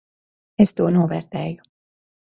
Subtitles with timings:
[0.65, 1.71] Es to novērtēju.